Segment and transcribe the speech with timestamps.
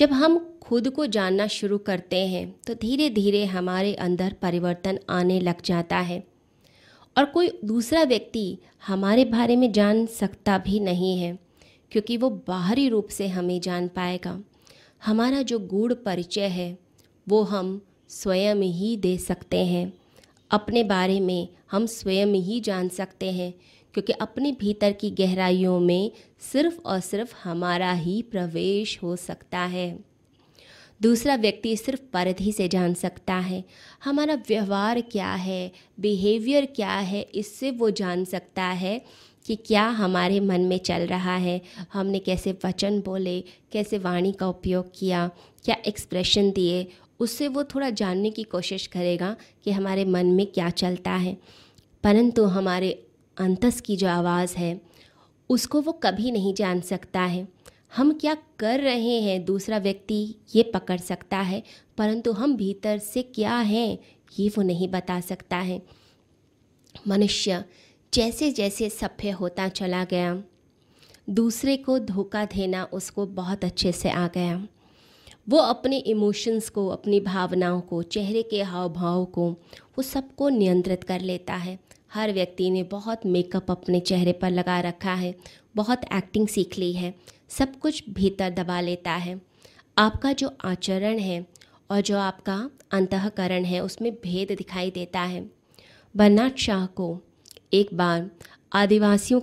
[0.00, 5.38] जब हम खुद को जानना शुरू करते हैं तो धीरे धीरे हमारे अंदर परिवर्तन आने
[5.40, 6.22] लग जाता है।
[7.16, 11.38] और कोई दूसरा व्यक्ति हमारे बारे में जान सकता भी नहीं है,
[11.92, 14.38] क्योंकि वो बाहरी रूप से हमें जान पाएगा।
[15.04, 16.78] हमारा जो गूढ़ परिचय है,
[17.26, 19.92] वो हम स्वयं ही दे सकते हैं।
[20.50, 23.52] अपने बारे में हम स्वयं ही जान सकते हैं
[23.94, 29.98] क्योंकि अपने भीतर की गहराइयों में सिर्फ़ और सिर्फ़ हमारा ही प्रवेश हो सकता है।
[31.02, 33.64] दूसरा व्यक्ति सिर्फ़ परिधि से जान सकता है।
[34.04, 35.72] हमारा व्यवहार क्या है?
[36.00, 37.26] बिहेवियर क्या है?
[37.34, 39.04] इससे वो जान सकता है
[39.46, 41.62] कि क्या हमारे मन में चल रहा है।
[41.92, 43.40] हमने कैसे वचन बोले?
[43.72, 45.30] कैसे वाणी का उपयोग किया?
[45.64, 46.88] क्या एक्सप्रेशन दिए?
[47.20, 51.36] उससे वो थोड़ा जानने की कोशिश करेगा कि हमारे मन में क्या चलता है।
[52.04, 53.06] परंतु हमारे
[53.40, 54.80] अंतस की जो आवाज़ है,
[55.50, 57.48] उसको वो कभी नहीं जान सकता है।
[57.96, 59.44] हम क्या कर रहे हैं?
[59.44, 61.62] दूसरा व्यक्ति ये पकड़ सकता है,
[61.98, 63.98] परंतु हम भीतर से क्या हैं,
[64.38, 65.82] ये वो नहीं बता सकता है।
[67.08, 67.64] मनुष्य
[68.14, 70.42] जैसे जैसे सभ्य होता चला गया,
[71.30, 74.68] दूसरे को धोखा देना उसको बहुत अच्छे से आ गया।
[75.48, 81.04] वो अपने इमोशंस को, अपनी भावनाओं को, चेहरे के हाव भाव को, वो सबको नियंत्रित
[81.04, 81.78] कर लेता है।
[82.14, 85.34] हर व्यक्ति ने बहुत मेकअप अपने चेहरे पर लगा रखा है,
[85.76, 87.14] बहुत एक्टिंग सीख ली है,
[87.48, 89.40] सब कुछ भीतर दबा लेता है।
[89.98, 91.46] आपका जो आचरण है
[91.90, 95.50] और जो आपका अंतकरण है, उसमें भेद दिखाई देता है।
[96.16, 97.20] बर्नाड शाह को
[97.72, 98.30] एक बार
[98.72, 99.38] आदिवासियों